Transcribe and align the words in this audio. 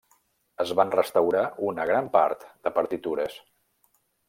Es 0.63 0.71
van 0.79 0.93
restaurar 0.95 1.43
una 1.67 1.85
gran 1.91 2.09
part 2.17 2.49
de 2.69 2.75
partitures. 2.81 3.39